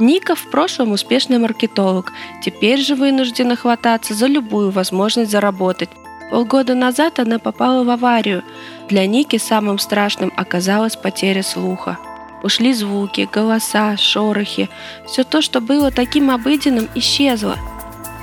[0.00, 5.90] Ника в прошлом успешный маркетолог, теперь же вынуждена хвататься за любую возможность заработать.
[6.30, 8.42] Полгода назад она попала в аварию.
[8.88, 11.98] Для Ники самым страшным оказалась потеря слуха.
[12.42, 14.70] Ушли звуки, голоса, шорохи.
[15.06, 17.56] Все то, что было таким обыденным, исчезло.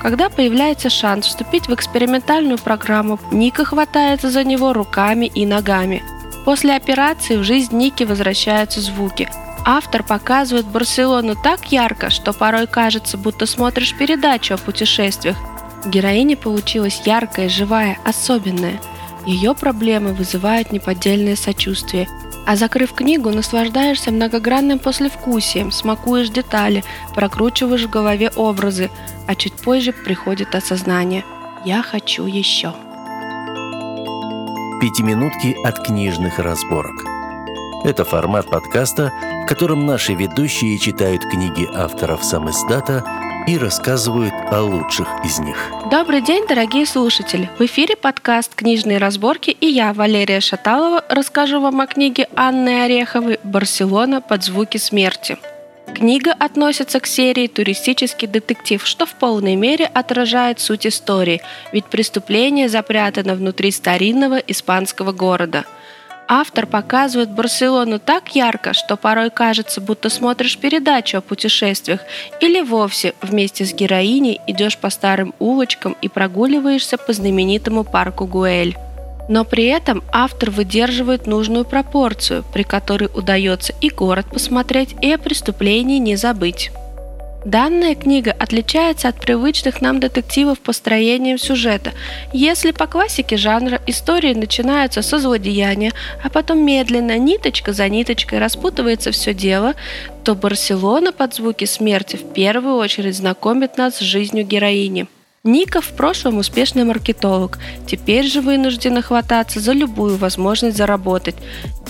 [0.02, 6.02] Когда появляется шанс вступить в экспериментальную программу, Ника хватается за него руками и ногами.
[6.44, 9.28] После операции в жизнь Ники возвращаются звуки–
[9.70, 15.36] Автор показывает Барселону так ярко, что порой кажется, будто смотришь передачу о путешествиях.
[15.84, 18.80] Героиня получилась яркая, живая, особенная.
[19.26, 22.08] Ее проблемы вызывают неподдельное сочувствие.
[22.46, 26.82] А закрыв книгу, наслаждаешься многогранным послевкусием, смакуешь детали,
[27.14, 28.88] прокручиваешь в голове образы,
[29.26, 31.26] а чуть позже приходит осознание
[31.66, 32.72] «Я хочу еще».
[34.80, 37.17] Пятиминутки от книжных разборок.
[37.84, 39.12] Это формат подкаста,
[39.44, 43.04] в котором наши ведущие читают книги авторов сам издата
[43.46, 45.56] и рассказывают о лучших из них.
[45.88, 47.48] Добрый день, дорогие слушатели!
[47.56, 53.38] В эфире подкаст «Книжные разборки» и я, Валерия Шаталова, расскажу вам о книге Анны Ореховой
[53.44, 55.38] «Барселона под звуки смерти».
[55.94, 61.42] Книга относится к серии «Туристический детектив», что в полной мере отражает суть истории,
[61.72, 65.64] ведь преступление запрятано внутри старинного испанского города–
[66.30, 72.00] Автор показывает Барселону так ярко, что порой кажется, будто смотришь передачу о путешествиях
[72.42, 78.76] или вовсе вместе с героиней идешь по старым улочкам и прогуливаешься по знаменитому парку Гуэль.
[79.30, 85.16] Но при этом автор выдерживает нужную пропорцию, при которой удается и город посмотреть, и о
[85.16, 86.70] преступлении не забыть.
[87.48, 91.92] Данная книга отличается от привычных нам детективов построением сюжета.
[92.34, 99.12] Если по классике жанра истории начинаются со злодеяния, а потом медленно, ниточка за ниточкой распутывается
[99.12, 99.72] все дело,
[100.24, 105.06] то «Барселона» под звуки смерти в первую очередь знакомит нас с жизнью героини.
[105.42, 111.36] Ника в прошлом успешный маркетолог, теперь же вынуждена хвататься за любую возможность заработать.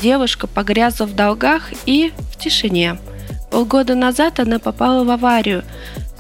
[0.01, 2.97] Девушка погрязла в долгах и в тишине.
[3.51, 5.65] Полгода назад она попала в аварию.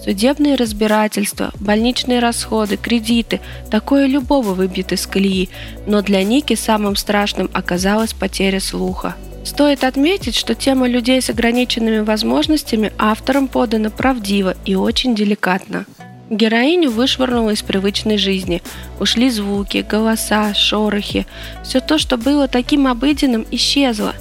[0.02, 3.40] Судебные разбирательства, больничные расходы, кредиты–
[3.70, 5.50] такое любого выбьет из колеи,
[5.86, 9.16] но для Ники самым страшным оказалась потеря слуха.
[9.44, 15.84] Стоит отметить, что тема людей с ограниченными возможностями автором подана правдиво и очень деликатно.
[16.30, 18.62] Героиню вышвырнуло из привычной жизни.
[19.00, 21.26] Ушли звуки, голоса, шорохи.
[21.64, 24.14] Все то, что было таким обыденным, исчезло.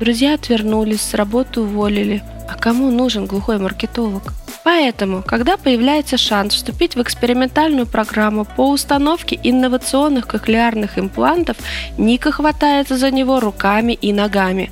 [0.00, 4.22] Друзья отвернулись, с работы уволили– а кому нужен глухой маркетолог?
[4.64, 11.58] Поэтому, когда появляется шанс вступить в экспериментальную программу по установке инновационных кохлеарных имплантов,
[11.98, 14.70] Ника хватается за него руками и ногами.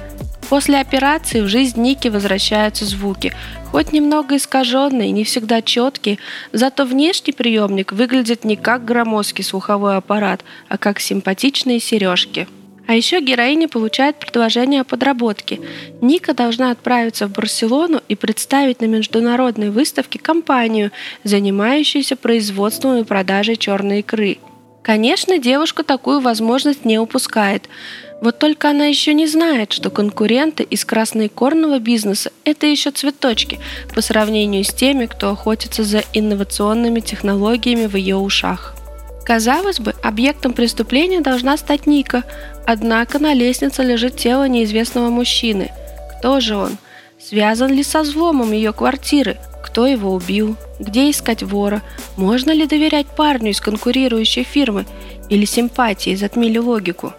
[0.48, 3.32] После операции в жизнь Ники возвращаются звуки,
[3.70, 6.18] хоть немного искаженные, не всегда четкие,
[6.52, 12.48] зато внешний приемник выглядит не как громоздкий слуховой аппарат, а как симпатичные сережки.
[12.92, 15.60] А еще героиня получает предложение о подработке.
[16.02, 20.90] Ника должна отправиться в Барселону и представить на международной выставке компанию,
[21.24, 24.36] занимающуюся производством и продажей черной икры.
[24.82, 27.66] Конечно, девушка такую возможность не упускает.
[28.20, 33.58] Вот только она еще не знает, что конкуренты из красноикорного бизнеса– это еще цветочки
[33.94, 38.71] по сравнению с теми, кто охотится за инновационными технологиями в ее ушах.
[39.24, 42.24] Казалось бы, объектом преступления должна стать Ника,
[42.66, 45.70] однако на лестнице лежит тело неизвестного мужчины.
[46.18, 46.76] Кто же он?
[47.20, 49.36] Связан ли со взломом ее квартиры?
[49.64, 50.56] Кто его убил?
[50.80, 51.82] Где искать вора?
[52.16, 54.86] Можно ли доверять парню из конкурирующей фирмы?
[55.30, 57.14] Или симпатии затмили логику?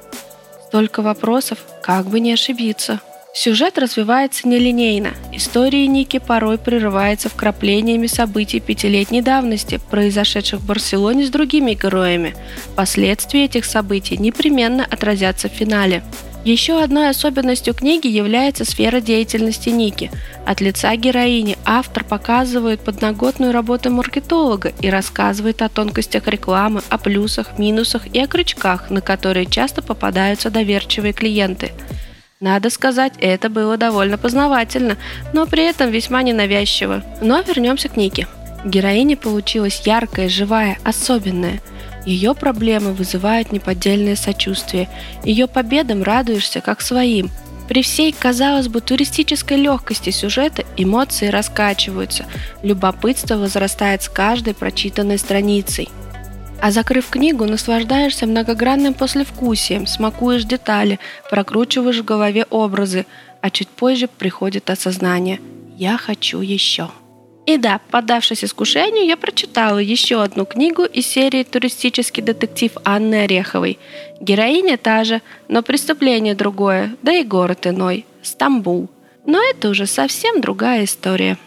[0.67, 2.99] Столько вопросов, как бы не ошибиться.
[3.35, 5.09] Сюжет развивается нелинейно.
[5.31, 12.35] История Ники порой прерывается вкраплениями событий пятилетней давности, произошедших в Барселоне с другими героями.
[12.75, 16.03] Последствия этих событий непременно отразятся в финале.
[16.45, 20.11] Еще одной особенностью книги является сфера деятельности Ники.
[20.45, 27.57] От лица героини автор показывает подноготную работу маркетолога и рассказывает о тонкостях рекламы, о плюсах,
[27.57, 31.71] минусах и о крючках, на которые часто попадаются доверчивые клиенты–
[32.43, 34.97] надо сказать, это было довольно познавательно,
[35.31, 37.01] но при этом весьма ненавязчиво.
[37.21, 38.27] Но вернемся к Нике.
[38.65, 41.61] Героиня получилась яркая, живая, особенная.
[42.05, 44.89] Ее проблемы вызывают неподдельное сочувствие.
[45.23, 47.31] Ее победам радуешься как своим.
[47.69, 52.25] При всей, казалось бы, туристической легкости сюжета эмоции раскачиваются,
[52.61, 55.87] любопытство возрастает с каждой прочитанной страницей.
[56.63, 60.97] А закрыв книгу, наслаждаешься многогранным послевкусием, смакуешь детали,
[61.29, 63.05] прокручиваешь в голове образы,
[63.41, 65.41] а чуть позже приходит осознание
[65.77, 66.89] Я хочу еще.
[67.45, 73.77] И да, поддавшись искушению, я прочитала еще одну книгу из серии «Туристический детектив» Анны Ореховой.
[74.21, 78.87] Героиня та же, но преступление другое, да и город иной– Стамбул.
[79.25, 81.37] Но это уже совсем другая история.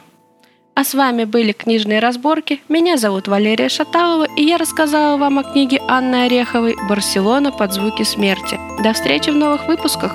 [0.76, 2.61] А с вами были книжные разборки.
[2.69, 8.02] Меня зовут Валерия Шаталова, и я рассказала вам о книге Анны Ореховой «Барселона под звуки
[8.02, 8.61] смерти».
[8.82, 10.12] До встречи в новых выпусках!